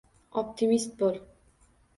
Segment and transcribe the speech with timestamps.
[0.43, 1.23] Optimist bo‘l.